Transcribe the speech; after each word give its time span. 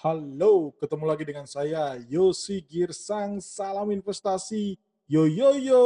Halo, 0.00 0.72
ketemu 0.80 1.04
lagi 1.04 1.28
dengan 1.28 1.44
saya 1.44 2.00
Yosi 2.08 2.64
Girsang. 2.64 3.36
Salam 3.36 3.92
investasi. 3.92 4.80
Yo 5.04 5.28
yo 5.28 5.52
yo. 5.60 5.84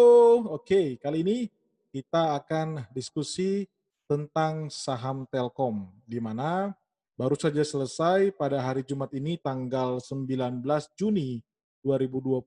Oke, 0.55 1.03
kali 1.03 1.27
ini 1.27 1.39
kita 1.91 2.39
akan 2.39 2.87
diskusi 2.95 3.67
tentang 4.07 4.71
saham 4.71 5.27
Telkom 5.27 5.91
di 6.07 6.23
mana 6.23 6.71
baru 7.19 7.35
saja 7.35 7.59
selesai 7.67 8.31
pada 8.39 8.63
hari 8.63 8.87
Jumat 8.87 9.11
ini 9.19 9.35
tanggal 9.35 9.99
19 9.99 10.63
Juni 10.95 11.43
2020 11.83 12.39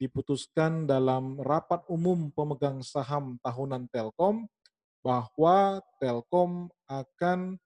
diputuskan 0.00 0.88
dalam 0.88 1.44
rapat 1.44 1.84
umum 1.92 2.32
pemegang 2.32 2.80
saham 2.80 3.36
tahunan 3.44 3.84
Telkom 3.92 4.48
bahwa 5.04 5.84
Telkom 6.00 6.72
akan 6.88 7.60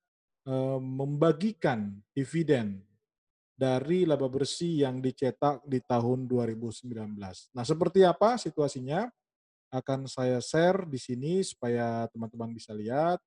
eh, 0.51 0.79
membagikan 0.83 2.03
dividen 2.11 2.83
dari 3.55 4.02
laba 4.02 4.26
bersih 4.26 4.82
yang 4.82 4.99
dicetak 4.99 5.63
di 5.63 5.79
tahun 5.79 6.26
2019. 6.26 6.90
Nah, 7.54 7.64
seperti 7.64 8.03
apa 8.03 8.35
situasinya? 8.35 9.07
Akan 9.71 10.07
saya 10.07 10.39
share 10.39 10.86
di 10.86 10.99
sini 10.99 11.43
supaya 11.43 12.07
teman-teman 12.11 12.54
bisa 12.54 12.71
lihat. 12.71 13.18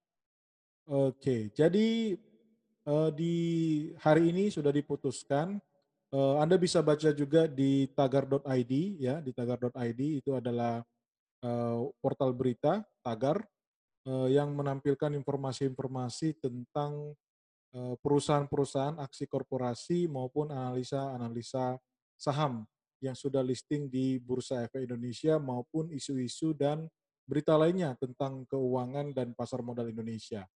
Oke, 0.87 1.51
jadi 1.51 2.15
eh, 2.87 3.09
di 3.11 3.35
hari 3.99 4.31
ini 4.31 4.47
sudah 4.47 4.71
diputuskan. 4.71 5.59
Eh, 6.07 6.35
Anda 6.39 6.55
bisa 6.55 6.79
baca 6.79 7.11
juga 7.11 7.51
di 7.51 7.91
tagar.id 7.91 8.73
ya, 8.95 9.19
di 9.19 9.35
tagar.id 9.35 10.01
itu 10.23 10.31
adalah 10.35 10.79
eh, 11.43 11.79
portal 11.99 12.31
berita 12.35 12.83
Tagar 13.03 13.43
yang 14.07 14.55
menampilkan 14.55 15.11
informasi-informasi 15.19 16.39
tentang 16.39 17.11
perusahaan-perusahaan 17.75 18.97
aksi 19.03 19.27
korporasi 19.29 20.07
maupun 20.09 20.49
analisa-analisa 20.49 21.77
saham 22.17 22.65
yang 22.97 23.13
sudah 23.13 23.45
listing 23.45 23.85
di 23.91 24.17
Bursa 24.17 24.65
Efek 24.65 24.89
Indonesia 24.89 25.37
maupun 25.37 25.93
isu-isu 25.93 26.57
dan 26.57 26.89
berita 27.27 27.53
lainnya 27.59 27.93
tentang 27.99 28.47
keuangan 28.47 29.13
dan 29.13 29.35
pasar 29.37 29.61
modal 29.61 29.91
Indonesia. 29.91 30.47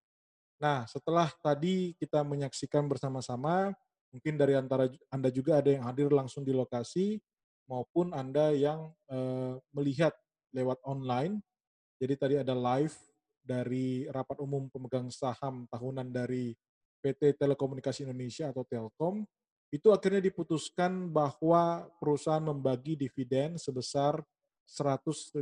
Nah, 0.62 0.86
setelah 0.88 1.30
tadi 1.42 1.94
kita 1.98 2.24
menyaksikan 2.24 2.86
bersama-sama, 2.88 3.74
mungkin 4.14 4.38
dari 4.38 4.56
antara 4.56 4.88
Anda 5.12 5.30
juga 5.30 5.60
ada 5.60 5.70
yang 5.70 5.84
hadir 5.86 6.10
langsung 6.10 6.46
di 6.46 6.54
lokasi 6.54 7.20
maupun 7.68 8.16
Anda 8.16 8.54
yang 8.56 8.90
eh, 9.10 9.58
melihat 9.76 10.16
lewat 10.56 10.80
online. 10.88 11.44
Jadi 12.02 12.14
tadi 12.18 12.36
ada 12.40 12.54
live 12.58 12.96
dari 13.42 14.06
rapat 14.10 14.38
umum 14.42 14.70
pemegang 14.70 15.10
saham 15.10 15.66
tahunan 15.70 16.10
dari 16.14 16.54
PT 17.02 17.36
Telekomunikasi 17.42 18.06
Indonesia 18.06 18.54
atau 18.54 18.62
Telkom, 18.62 19.26
itu 19.72 19.90
akhirnya 19.90 20.22
diputuskan 20.22 21.10
bahwa 21.10 21.90
perusahaan 21.98 22.44
membagi 22.44 23.00
dividen 23.00 23.58
sebesar 23.58 24.20
154 24.68 25.42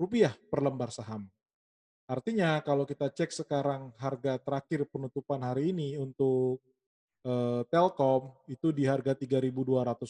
rupiah 0.00 0.34
per 0.50 0.60
lembar 0.62 0.90
saham. 0.94 1.28
Artinya 2.06 2.58
kalau 2.62 2.82
kita 2.82 3.10
cek 3.14 3.30
sekarang 3.30 3.94
harga 3.98 4.38
terakhir 4.42 4.86
penutupan 4.90 5.42
hari 5.42 5.70
ini 5.70 5.98
untuk 5.98 6.58
eh, 7.26 7.62
Telkom 7.70 8.34
itu 8.50 8.74
di 8.74 8.86
harga 8.86 9.14
3.280, 9.14 10.02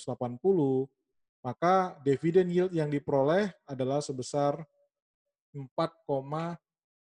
maka 1.42 1.98
dividen 2.00 2.48
yield 2.48 2.72
yang 2.72 2.88
diperoleh 2.88 3.52
adalah 3.68 4.00
sebesar 4.00 4.60
4, 5.52 5.68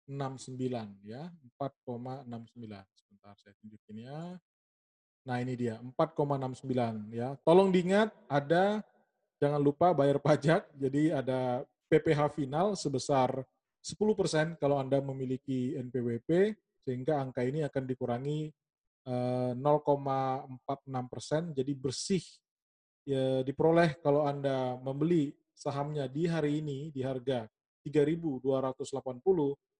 69 0.08 1.04
ya, 1.04 1.28
4,69. 1.60 2.24
Sebentar 2.96 3.34
saya 3.36 3.54
tunjukin 3.60 4.08
ya. 4.08 4.40
Nah, 5.28 5.36
ini 5.44 5.52
dia 5.60 5.76
4,69 5.76 7.12
ya. 7.12 7.36
Tolong 7.44 7.68
diingat 7.68 8.08
ada 8.24 8.80
jangan 9.36 9.60
lupa 9.60 9.92
bayar 9.92 10.16
pajak. 10.16 10.64
Jadi 10.72 11.12
ada 11.12 11.62
PPh 11.92 12.32
final 12.32 12.72
sebesar 12.72 13.44
10% 13.84 14.56
kalau 14.56 14.80
Anda 14.80 15.04
memiliki 15.04 15.76
NPWP 15.76 16.56
sehingga 16.80 17.20
angka 17.20 17.44
ini 17.44 17.60
akan 17.64 17.84
dikurangi 17.84 18.48
0,46 19.08 19.60
eh, 20.88 21.06
persen. 21.08 21.42
Jadi 21.52 21.72
bersih 21.76 22.24
ya, 23.04 23.44
diperoleh 23.44 24.00
kalau 24.00 24.24
Anda 24.24 24.76
membeli 24.80 25.32
sahamnya 25.52 26.06
di 26.06 26.24
hari 26.28 26.64
ini 26.64 26.88
di 26.92 27.04
harga 27.04 27.48
3.280 27.84 28.44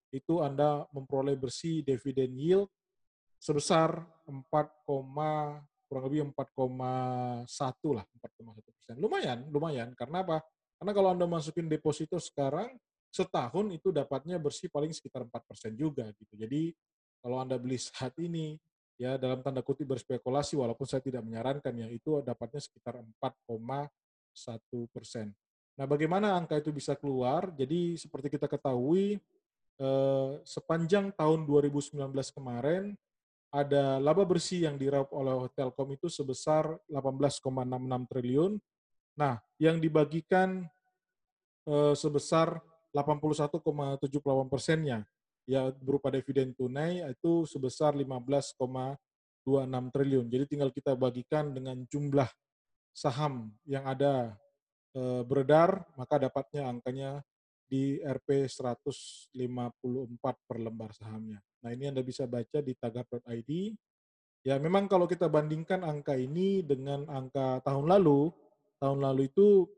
itu 0.09 0.41
Anda 0.41 0.89
memperoleh 0.93 1.37
bersih 1.37 1.85
dividen 1.85 2.33
yield 2.37 2.69
sebesar 3.39 4.03
4, 4.27 4.37
kurang 4.89 6.05
lebih 6.11 6.29
4,1 6.33 7.47
lah, 7.97 8.05
4,1 8.05 8.77
persen. 8.77 8.95
Lumayan, 9.01 9.49
lumayan. 9.49 9.89
Karena 9.97 10.21
apa? 10.27 10.43
Karena 10.79 10.93
kalau 10.93 11.09
Anda 11.15 11.27
masukin 11.27 11.71
deposito 11.71 12.21
sekarang, 12.21 12.77
setahun 13.09 13.73
itu 13.73 13.89
dapatnya 13.89 14.37
bersih 14.37 14.69
paling 14.69 14.93
sekitar 14.93 15.25
4 15.25 15.33
persen 15.49 15.73
juga 15.73 16.13
gitu. 16.13 16.37
Jadi 16.37 16.77
kalau 17.19 17.41
Anda 17.41 17.57
beli 17.57 17.81
saat 17.81 18.15
ini, 18.21 18.55
ya 18.99 19.17
dalam 19.17 19.41
tanda 19.41 19.63
kutip 19.63 19.89
berspekulasi, 19.91 20.59
walaupun 20.59 20.85
saya 20.85 21.01
tidak 21.01 21.25
menyarankan 21.25 21.73
ya, 21.73 21.89
itu 21.89 22.21
dapatnya 22.21 22.61
sekitar 22.61 23.01
4,1 23.01 23.91
persen. 24.91 25.33
Nah, 25.79 25.87
bagaimana 25.87 26.35
angka 26.35 26.59
itu 26.59 26.75
bisa 26.75 26.99
keluar? 26.99 27.55
Jadi 27.55 27.95
seperti 27.95 28.35
kita 28.35 28.51
ketahui, 28.51 29.15
Eh, 29.79 30.31
sepanjang 30.43 31.15
tahun 31.15 31.47
2019 31.47 31.95
kemarin 32.35 32.99
ada 33.55 34.03
laba 34.03 34.27
bersih 34.27 34.67
yang 34.67 34.75
diraup 34.75 35.09
oleh 35.15 35.47
Telkom 35.55 35.95
itu 35.95 36.11
sebesar 36.11 36.75
18,66 36.91 38.11
triliun. 38.11 38.53
Nah, 39.15 39.39
yang 39.63 39.79
dibagikan 39.79 40.67
eh, 41.67 41.95
sebesar 41.95 42.59
81,78 42.91 44.51
persennya 44.51 45.07
ya 45.49 45.73
berupa 45.81 46.13
dividen 46.13 46.53
tunai 46.53 47.01
itu 47.09 47.49
sebesar 47.49 47.97
15,26 47.97 48.61
triliun. 49.95 50.27
Jadi 50.29 50.45
tinggal 50.45 50.69
kita 50.69 50.93
bagikan 50.93 51.57
dengan 51.57 51.81
jumlah 51.89 52.29
saham 52.93 53.49
yang 53.65 53.89
ada 53.89 54.37
e, 54.93 55.25
beredar, 55.25 55.89
maka 55.97 56.21
dapatnya 56.21 56.69
angkanya 56.69 57.11
di 57.69 58.01
Rp 58.01 58.49
154 58.49 59.37
per 60.49 60.57
lembar 60.57 60.91
sahamnya. 60.97 61.39
Nah, 61.61 61.71
ini 61.71 61.93
Anda 61.93 62.01
bisa 62.01 62.25
baca 62.25 62.65
di 62.65 62.73
tagar.id. 62.73 63.51
Ya, 64.43 64.57
memang 64.57 64.89
kalau 64.89 65.05
kita 65.05 65.29
bandingkan 65.29 65.85
angka 65.85 66.17
ini 66.17 66.65
dengan 66.65 67.05
angka 67.13 67.61
tahun 67.61 67.93
lalu, 67.93 68.33
tahun 68.81 69.05
lalu 69.05 69.29
itu 69.29 69.69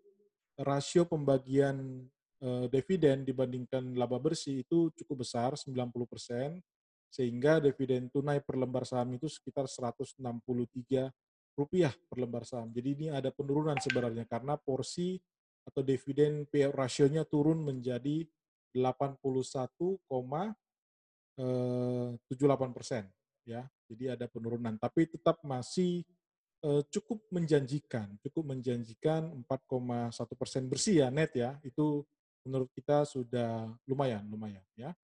rasio 0.62 1.02
pembagian 1.08 2.06
eh, 2.38 2.66
dividen 2.70 3.26
dibandingkan 3.26 3.98
laba 3.98 4.22
bersih 4.22 4.62
itu 4.62 4.94
cukup 4.94 5.26
besar, 5.26 5.58
90%, 5.58 6.62
sehingga 7.10 7.58
dividen 7.58 8.06
tunai 8.06 8.38
per 8.38 8.54
lembar 8.54 8.86
saham 8.86 9.18
itu 9.18 9.26
sekitar 9.26 9.66
163 9.66 11.10
rupiah 11.58 11.92
per 12.06 12.16
lembar 12.22 12.46
saham. 12.46 12.70
Jadi 12.70 12.88
ini 12.94 13.06
ada 13.10 13.34
penurunan 13.34 13.74
sebenarnya 13.82 14.24
karena 14.30 14.54
porsi 14.54 15.18
atau 15.64 15.80
dividen 15.84 16.48
payout 16.48 16.74
rasionya 16.74 17.24
turun 17.28 17.60
menjadi 17.62 18.24
81,78 18.74 19.98
eh, 21.40 22.72
persen 22.74 23.04
ya. 23.44 23.66
Jadi 23.90 24.04
ada 24.06 24.26
penurunan 24.30 24.78
tapi 24.78 25.10
tetap 25.10 25.42
masih 25.42 26.06
uh, 26.62 26.78
cukup 26.94 27.26
menjanjikan 27.34 28.14
cukup 28.22 28.54
menjanjikan 28.54 29.42
4,1 29.42 30.14
persen 30.38 30.70
bersih 30.70 31.02
ya 31.02 31.08
net 31.10 31.34
ya. 31.34 31.58
Itu 31.66 32.06
menurut 32.46 32.70
kita 32.72 33.02
sudah 33.02 33.66
lumayan 33.84 34.24
lumayan 34.30 34.62
ya. 34.78 34.94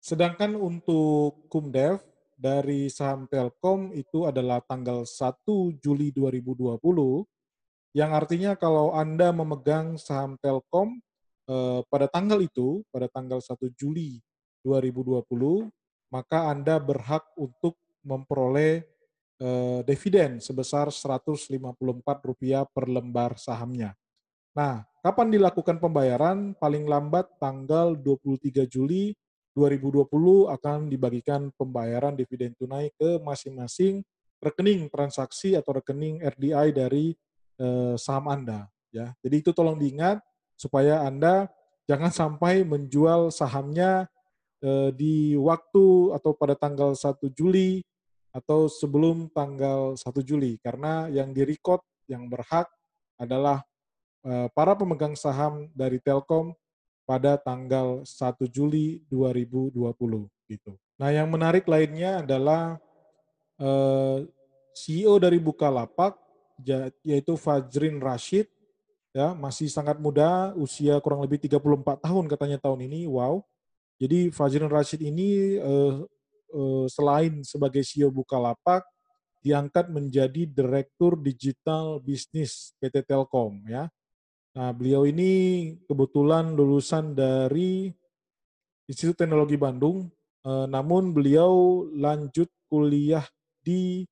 Sedangkan 0.00 0.56
untuk 0.56 1.46
kumdev 1.52 2.00
dari 2.40 2.88
saham 2.88 3.28
Telkom 3.28 3.92
itu 3.92 4.24
adalah 4.24 4.64
tanggal 4.64 5.04
1 5.04 5.44
Juli 5.76 6.08
2020 6.08 6.80
yang 7.90 8.14
artinya 8.14 8.54
kalau 8.54 8.94
Anda 8.94 9.34
memegang 9.34 9.98
saham 9.98 10.38
Telkom 10.38 11.02
eh, 11.50 11.80
pada 11.90 12.06
tanggal 12.06 12.38
itu, 12.38 12.86
pada 12.94 13.10
tanggal 13.10 13.42
1 13.42 13.58
Juli 13.74 14.22
2020, 14.62 15.24
maka 16.14 16.54
Anda 16.54 16.78
berhak 16.78 17.26
untuk 17.34 17.74
memperoleh 18.06 18.86
eh, 19.42 19.80
dividen 19.82 20.38
sebesar 20.38 20.94
Rp154 20.94 22.08
per 22.70 22.84
lembar 22.86 23.34
sahamnya. 23.34 23.98
Nah, 24.54 24.82
kapan 25.02 25.30
dilakukan 25.30 25.78
pembayaran? 25.78 26.58
Paling 26.58 26.86
lambat 26.86 27.26
tanggal 27.38 27.94
23 27.94 28.66
Juli 28.66 29.14
2020 29.54 30.06
akan 30.46 30.78
dibagikan 30.86 31.50
pembayaran 31.58 32.14
dividen 32.14 32.54
tunai 32.54 32.90
ke 32.94 33.18
masing-masing 33.22 34.02
rekening 34.40 34.88
transaksi 34.88 35.58
atau 35.58 35.76
rekening 35.76 36.22
RDI 36.22 36.70
dari 36.72 37.12
eh, 37.60 37.94
saham 38.00 38.32
Anda 38.32 38.66
ya. 38.90 39.12
Jadi 39.20 39.36
itu 39.44 39.50
tolong 39.52 39.76
diingat 39.76 40.24
supaya 40.56 41.04
Anda 41.04 41.46
jangan 41.84 42.10
sampai 42.10 42.64
menjual 42.64 43.28
sahamnya 43.30 44.08
eh, 44.64 44.90
di 44.96 45.36
waktu 45.36 46.16
atau 46.16 46.32
pada 46.32 46.56
tanggal 46.56 46.96
1 46.96 47.28
Juli 47.36 47.84
atau 48.32 48.70
sebelum 48.70 49.28
tanggal 49.30 49.94
1 49.94 50.02
Juli 50.24 50.56
karena 50.64 51.10
yang 51.12 51.34
direcord 51.36 51.82
yang 52.06 52.26
berhak 52.30 52.66
adalah 53.18 53.62
uh, 54.24 54.48
para 54.54 54.72
pemegang 54.78 55.12
saham 55.14 55.68
dari 55.76 56.00
Telkom 56.00 56.54
pada 57.10 57.34
tanggal 57.34 58.06
1 58.06 58.06
Juli 58.54 59.02
2020 59.10 60.30
gitu. 60.46 60.72
Nah, 60.94 61.10
yang 61.10 61.26
menarik 61.26 61.66
lainnya 61.66 62.22
adalah 62.22 62.78
eh, 63.58 64.18
CEO 64.78 65.18
dari 65.18 65.42
Bukalapak 65.42 66.14
yaitu 67.04 67.34
Fajrin 67.36 68.00
Rashid 68.00 68.48
ya 69.10 69.34
masih 69.34 69.66
sangat 69.66 69.98
muda, 69.98 70.54
usia 70.54 70.96
kurang 71.02 71.22
lebih 71.22 71.42
34 71.42 71.98
tahun 72.06 72.24
katanya 72.30 72.58
tahun 72.62 72.86
ini. 72.86 73.10
Wow. 73.10 73.42
Jadi 74.00 74.32
Fajrin 74.32 74.70
Rashid 74.70 75.02
ini 75.02 75.60
uh, 75.60 76.06
uh, 76.54 76.86
selain 76.88 77.42
sebagai 77.42 77.84
CEO 77.84 78.08
Bukalapak 78.08 78.86
diangkat 79.40 79.88
menjadi 79.88 80.44
Direktur 80.44 81.16
Digital 81.16 81.98
Bisnis 82.00 82.76
PT 82.76 83.04
Telkom 83.08 83.64
ya. 83.64 83.88
Nah, 84.50 84.70
beliau 84.74 85.06
ini 85.06 85.74
kebetulan 85.86 86.52
lulusan 86.52 87.14
dari 87.14 87.88
Institut 88.90 89.22
Teknologi 89.22 89.54
Bandung, 89.54 90.10
eh, 90.42 90.66
namun 90.66 91.14
beliau 91.14 91.86
lanjut 91.94 92.50
kuliah 92.66 93.22
di 93.62 94.02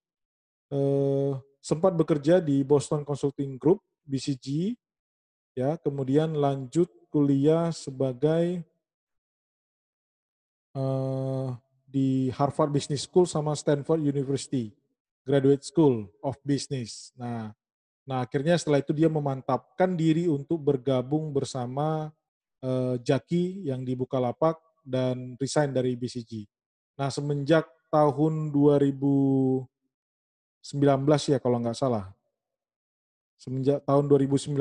eh, 0.71 1.33
sempat 1.69 1.93
bekerja 1.93 2.41
di 2.41 2.65
Boston 2.65 3.05
Consulting 3.05 3.61
Group 3.61 3.85
BCG, 4.09 4.73
ya, 5.53 5.77
kemudian 5.77 6.33
lanjut 6.33 6.89
kuliah 7.13 7.69
sebagai 7.69 8.65
eh, 10.73 11.49
di 11.85 12.33
Harvard 12.33 12.73
Business 12.73 13.05
School 13.05 13.29
sama 13.29 13.53
Stanford 13.53 14.01
University 14.01 14.73
Graduate 15.29 15.69
School 15.69 16.09
of 16.25 16.41
Business. 16.41 17.13
Nah, 17.21 17.53
Nah, 18.09 18.25
akhirnya 18.25 18.57
setelah 18.57 18.81
itu 18.81 18.97
dia 18.97 19.13
memantapkan 19.13 19.93
diri 19.93 20.33
untuk 20.33 20.65
bergabung 20.65 21.29
bersama 21.29 22.09
uh, 22.65 22.97
Jaki 23.05 23.69
yang 23.69 23.85
di 23.85 23.93
Bukalapak 23.93 24.57
dan 24.81 25.37
resign 25.37 25.77
dari 25.77 25.93
BCG. 25.93 26.49
Nah, 26.97 27.13
semenjak 27.13 27.69
tahun 27.93 28.49
2019 28.49 29.69
ya 31.33 31.39
kalau 31.41 31.57
nggak 31.63 31.79
salah. 31.79 32.13
Semenjak 33.39 33.87
tahun 33.87 34.11
2019 34.11 34.53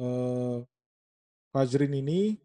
eh, 0.00 0.58
Fajrin 1.52 1.94
ini 2.00 2.40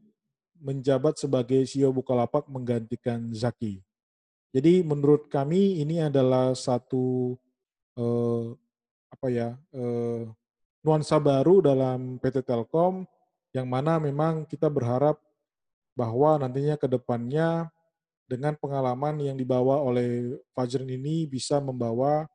menjabat 0.59 1.19
sebagai 1.19 1.63
CEO 1.65 1.91
Bukalapak 1.91 2.47
menggantikan 2.47 3.31
Zaki. 3.33 3.81
Jadi 4.53 4.85
menurut 4.85 5.27
kami 5.31 5.81
ini 5.81 6.03
adalah 6.03 6.53
satu 6.53 7.33
eh, 7.97 8.45
apa 9.09 9.27
ya 9.31 9.57
eh, 9.73 10.29
nuansa 10.83 11.17
baru 11.17 11.63
dalam 11.63 12.19
PT 12.19 12.43
Telkom 12.45 13.07
yang 13.55 13.65
mana 13.69 13.97
memang 13.97 14.45
kita 14.45 14.67
berharap 14.69 15.17
bahwa 15.93 16.41
nantinya 16.41 16.75
ke 16.75 16.89
depannya 16.89 17.69
dengan 18.25 18.57
pengalaman 18.57 19.21
yang 19.21 19.37
dibawa 19.37 19.77
oleh 19.79 20.41
Fajrin 20.57 20.89
ini 20.89 21.29
bisa 21.29 21.61
membawa 21.61 22.25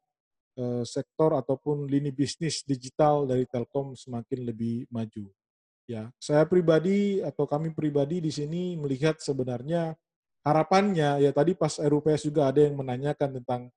sektor 0.82 1.38
ataupun 1.38 1.86
lini 1.86 2.10
bisnis 2.10 2.66
digital 2.66 3.26
dari 3.26 3.46
Telkom 3.46 3.94
semakin 3.94 4.42
lebih 4.42 4.90
maju. 4.90 5.30
Ya, 5.88 6.12
saya 6.20 6.44
pribadi 6.44 7.24
atau 7.24 7.48
kami 7.48 7.72
pribadi 7.72 8.20
di 8.20 8.28
sini 8.28 8.76
melihat 8.76 9.16
sebenarnya 9.22 9.96
harapannya 10.44 11.24
ya 11.24 11.30
tadi 11.32 11.56
pas 11.56 11.80
RUPS 11.80 12.28
juga 12.28 12.52
ada 12.52 12.60
yang 12.60 12.76
menanyakan 12.76 13.40
tentang 13.40 13.72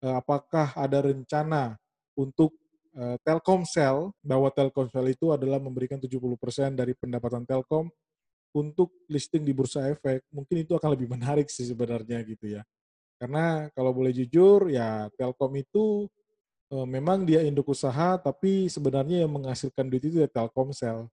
eh, 0.00 0.14
apakah 0.16 0.72
ada 0.72 1.04
rencana 1.04 1.76
untuk 2.16 2.56
uh, 2.96 3.16
Telkomsel, 3.22 4.10
bahwa 4.22 4.48
Telkomsel 4.50 5.14
itu 5.14 5.30
adalah 5.30 5.62
memberikan 5.62 6.00
70% 6.00 6.74
dari 6.74 6.92
pendapatan 6.96 7.46
Telkom 7.46 7.90
untuk 8.50 9.06
listing 9.06 9.46
di 9.46 9.54
bursa 9.54 9.86
efek, 9.86 10.26
mungkin 10.34 10.66
itu 10.66 10.74
akan 10.74 10.90
lebih 10.98 11.08
menarik 11.10 11.46
sih 11.46 11.66
sebenarnya 11.66 12.18
gitu 12.26 12.58
ya. 12.58 12.62
Karena 13.20 13.68
kalau 13.76 13.92
boleh 13.92 14.10
jujur 14.16 14.72
ya 14.72 15.06
Telkom 15.14 15.52
itu 15.60 16.08
uh, 16.72 16.86
memang 16.86 17.26
dia 17.26 17.42
induk 17.44 17.70
usaha 17.70 18.16
tapi 18.16 18.70
sebenarnya 18.70 19.26
yang 19.26 19.32
menghasilkan 19.34 19.86
duit 19.90 20.02
itu 20.06 20.22
ya 20.22 20.30
Telkomsel. 20.30 21.06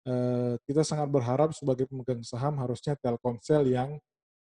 Uh, 0.00 0.56
kita 0.64 0.80
sangat 0.80 1.12
berharap 1.12 1.52
sebagai 1.52 1.84
pemegang 1.84 2.24
saham 2.24 2.56
harusnya 2.56 2.96
Telkomsel 2.96 3.68
yang 3.68 4.00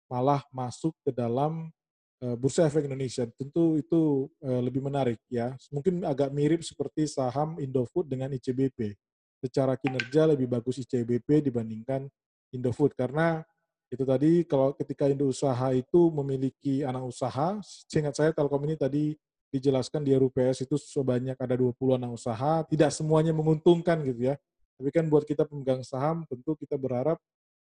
malah 0.06 0.46
masuk 0.54 0.94
ke 1.02 1.10
dalam 1.10 1.72
Eh, 2.20 2.36
Bursa 2.36 2.68
Efek 2.68 2.84
Indonesia. 2.84 3.24
Tentu 3.32 3.80
itu 3.80 4.28
eh, 4.44 4.60
lebih 4.60 4.84
menarik 4.84 5.16
ya. 5.32 5.56
Mungkin 5.72 6.04
agak 6.04 6.28
mirip 6.36 6.60
seperti 6.60 7.08
saham 7.08 7.56
Indofood 7.56 8.12
dengan 8.12 8.28
ICBP. 8.36 8.92
Secara 9.40 9.72
kinerja 9.80 10.28
lebih 10.28 10.44
bagus 10.44 10.84
ICBP 10.84 11.48
dibandingkan 11.48 12.04
Indofood 12.52 12.92
karena 12.92 13.40
itu 13.88 14.04
tadi 14.04 14.44
kalau 14.44 14.76
ketika 14.76 15.08
Indo 15.08 15.32
usaha 15.32 15.72
itu 15.72 16.12
memiliki 16.12 16.84
anak 16.84 17.08
usaha, 17.08 17.56
seingat 17.88 18.14
saya 18.14 18.30
Telkom 18.36 18.68
ini 18.68 18.76
tadi 18.76 19.16
dijelaskan 19.50 20.06
di 20.06 20.14
RUPS 20.14 20.64
itu 20.64 20.78
sebanyak 20.78 21.34
ada 21.34 21.58
20 21.58 21.98
anak 21.98 22.10
usaha, 22.14 22.62
tidak 22.70 22.90
semuanya 22.94 23.34
menguntungkan 23.34 24.00
gitu 24.06 24.30
ya. 24.30 24.34
Tapi 24.80 24.88
kan 24.94 25.04
buat 25.10 25.26
kita 25.28 25.44
pemegang 25.44 25.84
saham 25.84 26.24
tentu 26.24 26.56
kita 26.56 26.78
berharap 26.78 27.20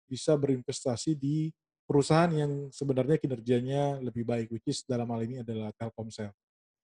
bisa 0.07 0.37
berinvestasi 0.37 1.17
di 1.17 1.51
perusahaan 1.83 2.31
yang 2.31 2.71
sebenarnya 2.71 3.19
kinerjanya 3.19 3.99
lebih 3.99 4.23
baik, 4.23 4.47
which 4.53 4.71
is 4.71 4.85
dalam 4.87 5.09
hal 5.11 5.19
ini 5.27 5.43
adalah 5.43 5.75
Telkomsel. 5.75 6.31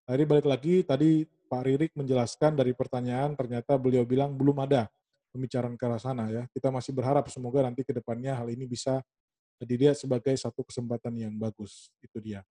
Tadi 0.03 0.23
balik 0.27 0.47
lagi, 0.47 0.83
tadi 0.83 1.23
Pak 1.23 1.61
Ririk 1.63 1.91
menjelaskan 1.95 2.59
dari 2.59 2.75
pertanyaan, 2.75 3.35
ternyata 3.35 3.79
beliau 3.79 4.03
bilang 4.03 4.35
belum 4.35 4.67
ada 4.67 4.91
pembicaraan 5.31 5.79
ke 5.79 5.83
arah 5.87 5.99
sana 5.99 6.27
ya. 6.27 6.43
Kita 6.51 6.71
masih 6.71 6.91
berharap 6.91 7.27
semoga 7.31 7.63
nanti 7.63 7.87
ke 7.87 7.95
depannya 7.95 8.35
hal 8.35 8.47
ini 8.51 8.67
bisa 8.67 8.99
dilihat 9.63 9.95
sebagai 9.95 10.35
satu 10.35 10.63
kesempatan 10.63 11.15
yang 11.15 11.33
bagus. 11.39 11.91
Itu 12.03 12.19
dia. 12.19 12.43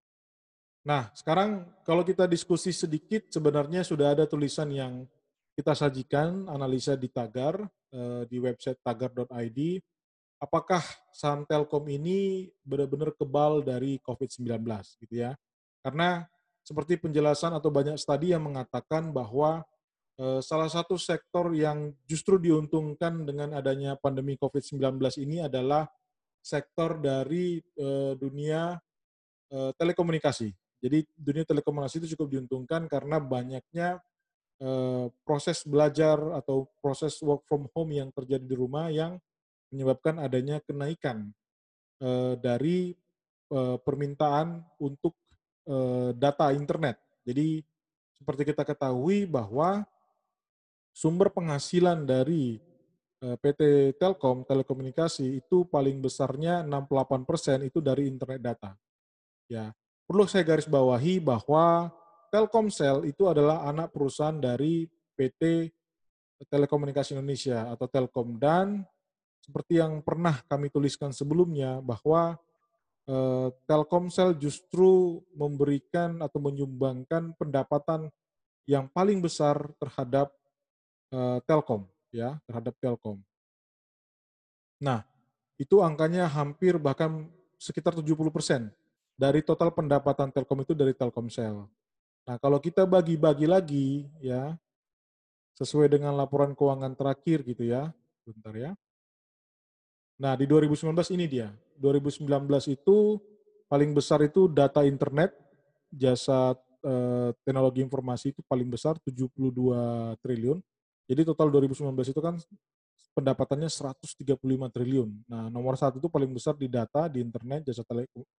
Nah, 0.87 1.11
sekarang 1.19 1.67
kalau 1.83 2.06
kita 2.06 2.31
diskusi 2.31 2.71
sedikit, 2.71 3.27
sebenarnya 3.27 3.83
sudah 3.83 4.15
ada 4.15 4.23
tulisan 4.23 4.71
yang 4.71 5.03
kita 5.59 5.75
sajikan, 5.75 6.47
analisa 6.47 6.94
di 6.94 7.11
Tagar, 7.11 7.59
eh, 7.91 8.23
di 8.31 8.38
website 8.38 8.79
tagar.id, 8.87 9.83
apakah 10.38 10.79
saham 11.11 11.43
Telkom 11.43 11.91
ini 11.91 12.47
benar-benar 12.62 13.11
kebal 13.19 13.67
dari 13.67 13.99
COVID-19 13.99 14.62
gitu 15.03 15.27
ya. 15.27 15.35
Karena 15.83 16.23
seperti 16.62 17.03
penjelasan 17.03 17.59
atau 17.59 17.75
banyak 17.75 17.99
studi 17.99 18.31
yang 18.31 18.47
mengatakan 18.47 19.11
bahwa 19.11 19.66
eh, 20.23 20.38
salah 20.38 20.71
satu 20.71 20.95
sektor 20.95 21.50
yang 21.50 21.99
justru 22.07 22.38
diuntungkan 22.38 23.26
dengan 23.26 23.59
adanya 23.59 23.99
pandemi 23.99 24.38
COVID-19 24.38 25.02
ini 25.19 25.43
adalah 25.43 25.90
sektor 26.38 27.02
dari 27.02 27.59
eh, 27.59 28.14
dunia 28.14 28.78
telekomunikasi. 29.78 30.65
Jadi 30.87 31.02
dunia 31.19 31.43
telekomunikasi 31.43 32.07
itu 32.07 32.14
cukup 32.14 32.38
diuntungkan 32.38 32.87
karena 32.87 33.19
banyaknya 33.19 33.99
eh, 34.62 35.07
proses 35.26 35.66
belajar 35.66 36.16
atau 36.38 36.71
proses 36.78 37.19
work 37.26 37.43
from 37.50 37.66
home 37.75 37.90
yang 37.90 38.09
terjadi 38.14 38.47
di 38.47 38.55
rumah 38.55 38.87
yang 38.95 39.19
menyebabkan 39.71 40.23
adanya 40.23 40.62
kenaikan 40.62 41.35
uh, 42.00 42.35
dari 42.38 42.95
uh, 43.50 43.76
permintaan 43.81 44.62
untuk 44.78 45.14
uh, 45.69 46.14
data 46.14 46.55
internet. 46.55 46.97
Jadi 47.26 47.62
seperti 48.16 48.43
kita 48.55 48.62
ketahui 48.64 49.26
bahwa 49.28 49.85
sumber 50.97 51.28
penghasilan 51.28 52.09
dari 52.09 52.57
PT 53.16 53.97
Telkom 53.97 54.45
telekomunikasi 54.45 55.40
itu 55.40 55.64
paling 55.66 56.05
besarnya 56.05 56.61
68% 56.62 57.64
itu 57.64 57.81
dari 57.81 58.12
internet 58.12 58.40
data. 58.40 58.76
Ya, 59.49 59.73
perlu 60.06 60.25
saya 60.30 60.46
garis 60.46 60.70
bawahi 60.70 61.18
bahwa 61.18 61.90
Telkomsel 62.30 63.06
itu 63.10 63.26
adalah 63.26 63.66
anak 63.66 63.90
perusahaan 63.90 64.34
dari 64.34 64.86
PT 65.18 65.70
Telekomunikasi 66.46 67.16
Indonesia 67.16 67.66
atau 67.72 67.88
Telkom 67.88 68.36
dan 68.36 68.84
seperti 69.40 69.80
yang 69.80 70.02
pernah 70.04 70.42
kami 70.46 70.68
tuliskan 70.68 71.14
sebelumnya 71.14 71.80
bahwa 71.80 72.36
eh, 73.08 73.48
Telkomsel 73.64 74.36
justru 74.36 75.22
memberikan 75.32 76.20
atau 76.20 76.38
menyumbangkan 76.42 77.32
pendapatan 77.38 78.12
yang 78.66 78.90
paling 78.90 79.22
besar 79.22 79.70
terhadap 79.80 80.28
eh, 81.14 81.38
Telkom 81.46 81.88
ya, 82.12 82.36
terhadap 82.44 82.75
Telkom. 82.82 83.22
Nah, 84.82 85.08
itu 85.56 85.80
angkanya 85.80 86.28
hampir 86.28 86.76
bahkan 86.76 87.32
sekitar 87.56 87.96
70% 87.96 88.68
dari 89.16 89.40
total 89.40 89.73
pendapatan 89.73 90.28
Telkom 90.28 90.62
itu 90.62 90.76
dari 90.76 90.92
Telkomsel. 90.92 91.64
Nah, 92.28 92.37
kalau 92.37 92.61
kita 92.61 92.85
bagi-bagi 92.85 93.49
lagi 93.49 93.88
ya 94.20 94.54
sesuai 95.56 95.88
dengan 95.88 96.12
laporan 96.12 96.52
keuangan 96.52 96.92
terakhir 96.92 97.40
gitu 97.49 97.64
ya. 97.64 97.90
Bentar 98.28 98.54
ya. 98.54 98.70
Nah, 100.20 100.37
di 100.37 100.44
2019 100.44 101.08
ini 101.12 101.25
dia. 101.28 101.49
2019 101.76 102.68
itu 102.68 103.20
paling 103.68 103.92
besar 103.92 104.25
itu 104.25 104.49
data 104.49 104.85
internet 104.85 105.32
jasa, 105.92 106.56
eee, 106.85 107.32
teknologi 107.44 107.80
informasi 107.85 108.32
itu 108.37 108.40
paling 108.44 108.68
besar 108.68 108.96
72 109.00 110.16
triliun. 110.25 110.61
Jadi 111.06 111.20
total 111.25 111.49
2019 111.52 112.12
itu 112.12 112.20
kan 112.20 112.37
pendapatannya 113.16 113.73
135 113.73 114.68
triliun. 114.68 115.11
Nah, 115.25 115.49
nomor 115.49 115.80
satu 115.80 115.96
itu 115.96 116.12
paling 116.12 116.28
besar 116.28 116.52
di 116.52 116.68
data, 116.68 117.08
di 117.08 117.25
internet, 117.25 117.73
jasa 117.73 117.80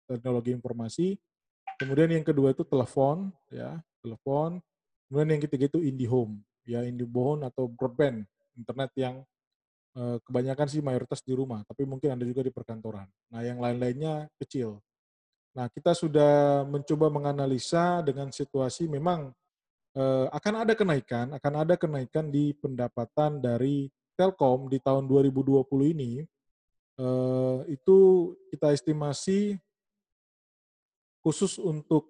teknologi 0.05 0.53
informasi. 0.53 1.17
Kemudian 1.81 2.13
yang 2.13 2.25
kedua 2.25 2.53
itu 2.53 2.61
telepon, 2.69 3.33
ya, 3.49 3.81
telepon. 4.05 4.61
Kemudian 5.09 5.41
yang 5.41 5.43
ketiga 5.49 5.65
itu 5.73 5.81
IndiHome, 5.81 6.45
ya, 6.69 6.85
IndiHome 6.85 7.49
atau 7.49 7.73
broadband, 7.73 8.29
internet 8.57 8.93
yang 9.01 9.25
eee, 9.97 10.17
kebanyakan 10.23 10.67
sih 10.69 10.83
mayoritas 10.85 11.25
di 11.25 11.33
rumah, 11.33 11.65
tapi 11.65 11.89
mungkin 11.89 12.15
ada 12.15 12.25
juga 12.29 12.45
di 12.45 12.53
perkantoran. 12.53 13.09
Nah, 13.33 13.41
yang 13.43 13.59
lain-lainnya 13.59 14.29
kecil. 14.37 14.81
Nah, 15.57 15.73
kita 15.73 15.97
sudah 15.97 16.65
mencoba 16.69 17.09
menganalisa 17.09 18.05
dengan 18.05 18.29
situasi 18.29 18.87
memang, 18.93 19.33
eee, 19.97 20.27
akan 20.31 20.55
ada 20.67 20.75
kenaikan 20.77 21.27
akan 21.37 21.55
ada 21.65 21.75
kenaikan 21.81 22.29
di 22.29 22.53
pendapatan 22.57 23.41
dari 23.41 23.89
Telkom 24.17 24.73
di 24.73 24.81
tahun 24.81 25.05
2020 25.07 25.93
ini, 25.93 26.25
eee, 26.99 27.59
itu 27.77 27.97
kita 28.53 28.73
estimasi 28.73 29.61
khusus 31.25 31.57
untuk, 31.61 32.09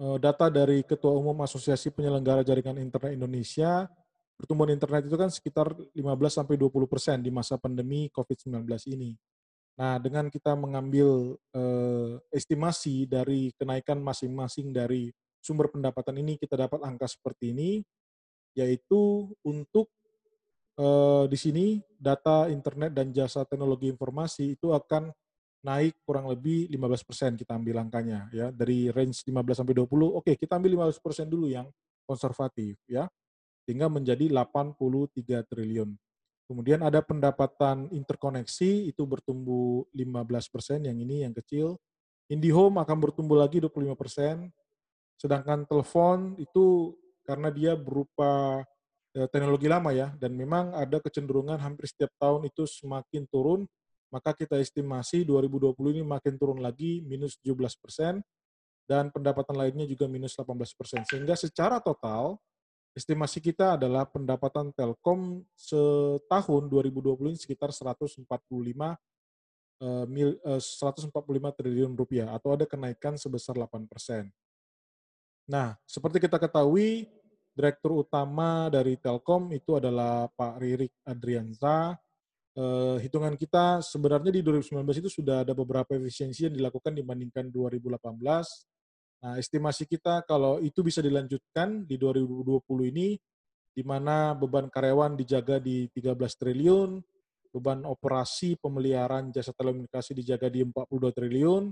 eee, 0.00 0.18
data 0.20 0.48
dari 0.52 0.82
Ketua 0.84 1.12
Umum 1.14 1.36
Asosiasi 1.44 1.92
Penyelenggara 1.92 2.44
Jaringan 2.44 2.80
Internet 2.80 3.12
Indonesia, 3.16 3.88
pertumbuhan 4.36 4.72
internet 4.72 5.04
itu 5.08 5.16
kan 5.20 5.28
sekitar 5.28 5.72
15 5.92 6.36
sampai 6.40 6.56
20% 6.56 7.20
di 7.20 7.28
masa 7.32 7.60
pandemi 7.60 8.08
COVID-19 8.12 8.88
ini. 8.88 9.12
Nah, 9.80 9.96
dengan 10.00 10.28
kita 10.28 10.54
mengambil, 10.56 11.36
eee, 11.56 12.12
estimasi 12.36 13.08
dari 13.08 13.52
kenaikan 13.56 14.00
masing-masing 14.00 14.72
dari 14.76 15.12
sumber 15.40 15.72
pendapatan 15.72 16.20
ini, 16.20 16.36
kita 16.36 16.56
dapat 16.56 16.84
angka 16.84 17.08
seperti 17.08 17.52
ini, 17.56 17.70
yaitu 18.56 19.30
untuk, 19.46 19.88
eee, 20.80 21.22
di 21.28 21.36
sini 21.36 21.66
data 22.00 22.48
internet 22.48 22.96
dan 22.96 23.12
jasa 23.12 23.44
teknologi 23.44 23.92
informasi 23.92 24.56
itu 24.56 24.72
akan 24.72 25.12
naik 25.60 26.00
kurang 26.08 26.24
lebih 26.32 26.72
15% 26.72 27.36
kita 27.36 27.52
ambil 27.52 27.84
angkanya 27.84 28.32
ya, 28.32 28.48
dari 28.48 28.88
range 28.88 29.28
15 29.28 29.60
sampai 29.60 29.76
20, 29.76 30.08
oke 30.16 30.32
kita 30.40 30.56
ambil 30.56 30.88
15% 30.88 31.28
dulu 31.28 31.52
yang 31.52 31.68
konservatif 32.08 32.80
ya, 32.88 33.04
sehingga 33.68 33.92
menjadi 33.92 34.24
83 34.32 35.44
triliun. 35.44 35.92
Kemudian 36.50 36.82
ada 36.82 36.98
pendapatan 36.98 37.86
interkoneksi 37.94 38.90
itu 38.90 39.02
bertumbuh 39.06 39.86
15%, 39.94 40.82
yang 40.82 40.98
ini 40.98 41.22
yang 41.22 41.30
kecil. 41.30 41.78
IndiHome 42.26 42.82
akan 42.82 42.96
bertumbuh 42.98 43.38
lagi 43.38 43.62
25%, 43.62 44.50
sedangkan 45.14 45.62
telepon 45.70 46.34
itu 46.42 46.98
karena 47.22 47.54
dia 47.54 47.78
berupa 47.78 48.64
eh, 48.64 48.79
teknologi 49.10 49.66
lama 49.66 49.90
ya, 49.90 50.14
dan 50.16 50.32
memang 50.34 50.70
ada 50.74 51.02
kecenderungan 51.02 51.58
hampir 51.58 51.90
setiap 51.90 52.14
tahun 52.18 52.46
itu 52.46 52.62
semakin 52.66 53.26
turun, 53.26 53.66
maka 54.10 54.34
kita 54.34 54.58
estimasi 54.58 55.22
2020 55.26 55.74
ini 55.98 56.02
makin 56.02 56.34
turun 56.38 56.58
lagi, 56.62 57.02
minus 57.02 57.38
17%, 57.42 58.22
dan 58.90 59.06
pendapatan 59.14 59.54
lainnya 59.54 59.86
juga 59.86 60.10
minus 60.10 60.34
18%. 60.34 61.06
Sehingga 61.06 61.38
secara 61.38 61.78
total, 61.78 62.38
estimasi 62.94 63.38
kita 63.38 63.78
adalah 63.78 64.02
pendapatan 64.02 64.74
Telkom 64.74 65.46
setahun 65.54 66.62
2020 66.66 67.30
ini 67.30 67.38
sekitar 67.38 67.70
145 67.70 68.26
eh, 69.78 70.04
mil, 70.10 70.34
eh, 70.42 70.58
145 70.58 71.54
triliun 71.54 71.94
rupiah 71.94 72.34
atau 72.34 72.58
ada 72.58 72.66
kenaikan 72.66 73.14
sebesar 73.14 73.54
8 73.54 73.86
persen. 73.86 74.26
Nah, 75.46 75.74
seperti 75.86 76.22
kita 76.22 76.38
ketahui, 76.38 77.06
direktur 77.54 78.06
utama 78.06 78.70
dari 78.72 78.96
Telkom 78.96 79.50
itu 79.54 79.76
adalah 79.76 80.26
Pak 80.30 80.54
Ririk 80.62 80.94
Adrianza. 81.06 81.94
Eh, 82.54 82.96
hitungan 83.04 83.38
kita 83.38 83.84
sebenarnya 83.84 84.34
di 84.34 84.42
2019 84.42 85.02
itu 85.02 85.10
sudah 85.10 85.46
ada 85.46 85.54
beberapa 85.54 85.94
efisiensi 85.94 86.50
yang 86.50 86.54
dilakukan 86.56 86.98
dibandingkan 86.98 87.48
2018 87.48 88.70
Nah, 89.20 89.36
estimasi 89.36 89.84
kita 89.84 90.24
kalau 90.24 90.56
itu 90.64 90.80
bisa 90.80 91.04
dilanjutkan 91.04 91.84
di 91.84 92.00
2020 92.00 92.88
ini, 92.88 93.20
di 93.70 93.82
mana 93.84 94.32
beban 94.32 94.72
karyawan 94.72 95.12
dijaga 95.12 95.60
di 95.60 95.92
13 95.92 96.16
triliun, 96.40 97.04
beban 97.52 97.84
operasi 97.84 98.56
pemeliharaan 98.56 99.28
jasa 99.28 99.52
telekomunikasi 99.52 100.16
dijaga 100.16 100.48
di 100.48 100.64
42 100.64 101.12
triliun, 101.12 101.68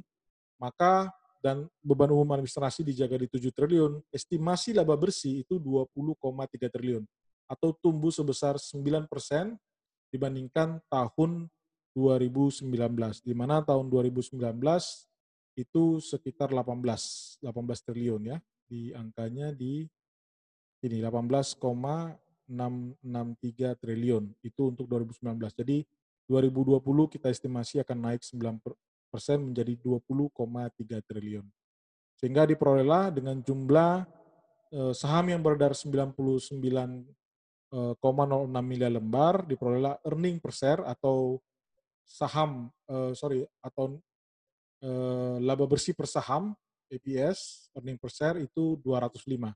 maka 0.60 1.08
dan 1.38 1.70
beban 1.80 2.10
umum 2.10 2.34
administrasi 2.34 2.82
dijaga 2.82 3.14
di 3.14 3.30
7 3.30 3.54
triliun, 3.54 4.02
estimasi 4.10 4.74
laba 4.74 4.98
bersih 4.98 5.46
itu 5.46 5.62
20,3 5.62 6.66
triliun 6.66 7.06
atau 7.48 7.72
tumbuh 7.78 8.12
sebesar 8.12 8.58
9 8.58 9.06
persen 9.06 9.54
dibandingkan 10.10 10.82
tahun 10.90 11.46
2019, 11.96 12.68
di 13.24 13.34
mana 13.34 13.64
tahun 13.64 13.90
2019 13.90 14.38
itu 15.58 15.98
sekitar 15.98 16.54
18 16.54 17.42
18 17.42 17.86
triliun 17.86 18.22
ya. 18.34 18.38
Di 18.68 18.92
angkanya 18.94 19.50
di 19.50 19.88
ini 20.86 21.02
18,663 21.02 23.82
triliun 23.82 24.24
itu 24.44 24.62
untuk 24.62 24.86
2019. 24.86 25.58
Jadi 25.58 25.82
2020 26.28 27.08
kita 27.08 27.32
estimasi 27.32 27.80
akan 27.82 28.12
naik 28.12 28.22
9 28.22 28.60
persen 29.08 29.50
menjadi 29.50 29.74
20,3 29.80 31.00
triliun. 31.02 31.46
Sehingga 32.18 32.46
diperolehlah 32.46 33.10
dengan 33.14 33.40
jumlah 33.42 34.06
eh, 34.74 34.92
saham 34.94 35.32
yang 35.32 35.42
beredar 35.42 35.72
99,06 35.72 37.08
miliar 38.62 38.92
lembar 38.92 39.48
diperolehlah 39.48 40.00
earning 40.06 40.38
per 40.38 40.52
share 40.52 40.82
atau 40.86 41.40
saham 42.04 42.72
eh, 42.88 43.12
sorry 43.12 43.44
atau 43.60 43.98
eh, 44.84 45.36
laba 45.42 45.64
bersih 45.68 45.92
per 45.92 46.08
saham 46.08 46.56
EPS 46.88 47.70
earning 47.76 48.00
per 48.00 48.10
share 48.10 48.40
itu 48.40 48.80
205. 48.80 49.52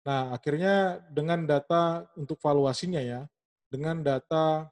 Nah, 0.00 0.32
akhirnya 0.32 1.04
dengan 1.12 1.44
data 1.44 2.08
untuk 2.16 2.40
valuasinya 2.40 3.04
ya, 3.04 3.28
dengan 3.68 4.00
data 4.00 4.64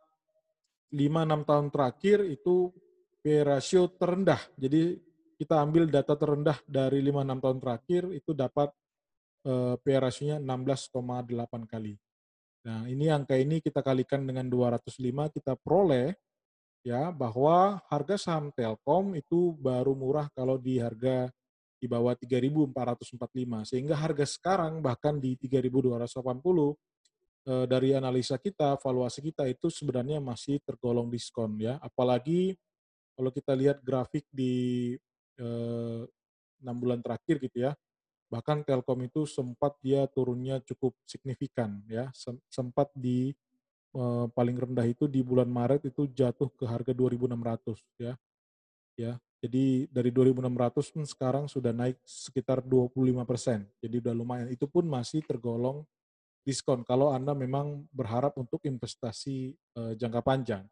5-6 0.89 1.45
tahun 1.45 1.67
terakhir 1.69 2.19
itu 2.25 2.73
P 3.19 3.43
terendah. 3.99 4.41
Jadi 4.55 4.97
kita 5.39 5.63
ambil 5.63 5.87
data 5.87 6.19
terendah 6.19 6.59
dari 6.67 6.99
5-6 7.03 7.45
tahun 7.45 7.59
terakhir 7.63 8.03
itu 8.11 8.31
dapat 8.35 8.69
eh, 9.47 9.75
P 9.79 9.87
ratio-nya 9.87 10.39
16,8 10.43 11.71
kali. 11.71 11.95
Nah, 12.67 12.85
ini 12.91 13.07
angka 13.09 13.39
ini 13.39 13.63
kita 13.63 13.81
kalikan 13.81 14.27
dengan 14.27 14.51
205 14.51 15.31
kita 15.31 15.55
peroleh 15.55 16.13
ya 16.83 17.15
bahwa 17.15 17.79
harga 17.87 18.19
saham 18.19 18.51
Telkom 18.55 19.15
itu 19.15 19.55
baru 19.59 19.95
murah 19.95 20.27
kalau 20.35 20.59
di 20.59 20.83
harga 20.83 21.31
di 21.79 21.87
bawah 21.87 22.13
3.445 22.19 23.15
sehingga 23.71 23.95
harga 23.95 24.27
sekarang 24.27 24.83
bahkan 24.83 25.23
di 25.23 25.39
3.280 25.39 26.11
eh, 27.47 27.67
dari 27.71 27.95
analisa 27.95 28.35
kita 28.37 28.75
valuasi 28.83 29.23
kita 29.23 29.47
itu 29.47 29.71
sebenarnya 29.71 30.19
masih 30.19 30.59
tergolong 30.67 31.07
diskon 31.07 31.55
ya 31.63 31.79
apalagi 31.79 32.59
kalau 33.19 33.35
kita 33.35 33.53
lihat 33.59 33.83
grafik 33.83 34.23
di 34.31 34.95
eh, 35.43 36.03
enam 36.63 36.77
bulan 36.79 37.03
terakhir 37.03 37.43
gitu 37.43 37.67
ya 37.67 37.75
bahkan 38.31 38.63
Telkom 38.63 39.03
itu 39.03 39.27
sempat 39.27 39.75
dia 39.83 40.07
turunnya 40.07 40.63
cukup 40.63 40.95
signifikan 41.03 41.83
ya 41.91 42.13
sempat 42.47 42.93
di 42.95 43.35
Eh, 43.99 44.27
paling 44.37 44.55
rendah 44.55 44.85
itu 44.85 45.09
di 45.09 45.25
bulan 45.25 45.49
Maret 45.49 45.89
itu 45.89 46.05
jatuh 46.13 46.53
ke 46.53 46.69
harga 46.69 46.93
2.600 46.93 47.81
ya. 47.97 48.15
Ya, 48.99 49.15
jadi 49.39 49.87
dari 49.89 50.11
2.600 50.11 50.91
pun 50.91 51.07
sekarang 51.07 51.45
sudah 51.47 51.71
naik 51.71 51.97
sekitar 52.03 52.61
25 52.61 53.23
persen. 53.25 53.65
Jadi 53.79 54.03
udah 54.03 54.15
lumayan. 54.15 54.47
Itu 54.51 54.67
pun 54.67 54.85
masih 54.91 55.23
tergolong 55.23 55.87
diskon 56.43 56.83
kalau 56.83 57.15
Anda 57.15 57.33
memang 57.33 57.87
berharap 57.95 58.35
untuk 58.37 58.63
investasi 58.67 59.55
uh, 59.79 59.93
jangka 59.95 60.21
panjang. 60.23 60.65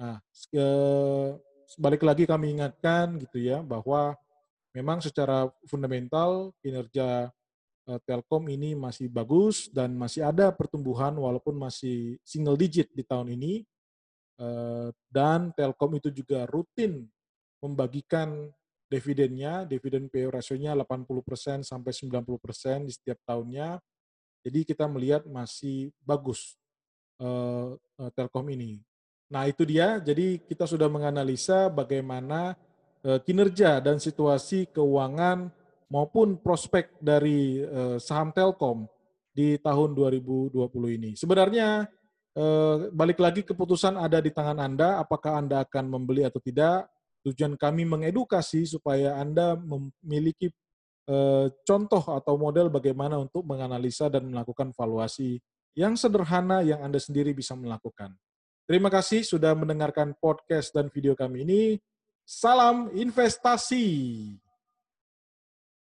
Nah, 0.00 0.16
uh, 0.56 1.30
balik 1.78 2.02
lagi 2.02 2.26
kami 2.26 2.58
ingatkan 2.58 3.20
gitu 3.20 3.38
ya 3.38 3.62
bahwa 3.62 4.16
memang 4.74 4.98
secara 5.02 5.50
fundamental 5.66 6.54
kinerja 6.62 7.30
Eh, 7.90 8.00
Telkom 8.06 8.46
ini 8.46 8.78
masih 8.78 9.10
bagus 9.10 9.66
dan 9.72 9.98
masih 9.98 10.22
ada 10.22 10.54
pertumbuhan 10.54 11.10
walaupun 11.18 11.58
masih 11.58 12.22
single 12.22 12.54
digit 12.54 12.86
di 12.94 13.02
tahun 13.02 13.34
ini. 13.34 13.66
Eh, 14.38 14.88
dan 15.10 15.50
Telkom 15.56 15.98
itu 15.98 16.14
juga 16.14 16.46
rutin 16.46 17.08
membagikan 17.58 18.46
dividennya, 18.90 19.66
dividen 19.66 20.06
PE 20.06 20.30
ratio-nya 20.30 20.74
80% 20.74 21.62
sampai 21.66 21.92
90% 21.94 22.86
di 22.86 22.92
setiap 22.94 23.18
tahunnya. 23.26 23.78
Jadi 24.46 24.60
kita 24.66 24.88
melihat 24.88 25.28
masih 25.28 25.92
bagus 26.00 26.56
uh, 27.20 27.76
Telkom 28.16 28.48
ini. 28.50 28.80
Nah 29.30 29.46
itu 29.46 29.62
dia, 29.62 30.02
jadi 30.02 30.42
kita 30.42 30.66
sudah 30.66 30.90
menganalisa 30.90 31.70
bagaimana 31.70 32.58
uh, 33.06 33.22
kinerja 33.22 33.78
dan 33.78 34.02
situasi 34.02 34.66
keuangan 34.74 35.54
maupun 35.86 36.34
prospek 36.34 36.98
dari 36.98 37.62
uh, 37.62 37.96
saham 38.02 38.34
Telkom 38.34 38.90
di 39.30 39.54
tahun 39.62 39.94
2020 39.94 40.50
ini. 40.98 41.10
Sebenarnya 41.14 41.86
uh, 42.34 42.90
balik 42.90 43.22
lagi 43.22 43.46
keputusan 43.46 43.94
ada 43.94 44.18
di 44.18 44.34
tangan 44.34 44.58
Anda, 44.58 44.98
apakah 44.98 45.38
Anda 45.38 45.62
akan 45.62 45.84
membeli 45.86 46.26
atau 46.26 46.42
tidak. 46.42 46.90
Tujuan 47.20 47.54
kami 47.54 47.84
mengedukasi 47.84 48.64
supaya 48.66 49.20
Anda 49.20 49.54
memiliki 49.54 50.48
contoh 51.66 52.06
atau 52.06 52.38
model 52.38 52.70
bagaimana 52.70 53.18
untuk 53.18 53.42
menganalisa 53.42 54.06
dan 54.06 54.30
melakukan 54.30 54.70
valuasi 54.70 55.42
yang 55.74 55.98
sederhana 55.98 56.62
yang 56.62 56.86
Anda 56.86 57.02
sendiri 57.02 57.34
bisa 57.34 57.58
melakukan. 57.58 58.14
Terima 58.70 58.86
kasih 58.86 59.26
sudah 59.26 59.50
mendengarkan 59.58 60.14
podcast 60.22 60.70
dan 60.70 60.86
video 60.94 61.18
kami 61.18 61.42
ini. 61.42 61.62
Salam 62.22 62.86
investasi. 62.94 63.82